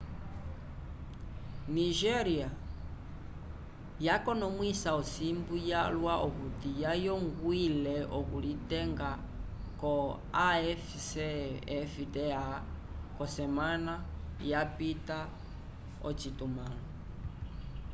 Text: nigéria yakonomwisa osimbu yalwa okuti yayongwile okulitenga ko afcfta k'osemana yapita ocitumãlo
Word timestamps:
nigéria 1.77 2.49
yakonomwisa 4.07 4.89
osimbu 5.01 5.55
yalwa 5.71 6.13
okuti 6.27 6.69
yayongwile 6.83 7.95
okulitenga 8.19 9.09
ko 9.81 9.93
afcfta 10.51 12.41
k'osemana 13.15 13.93
yapita 14.51 15.19
ocitumãlo 16.07 16.83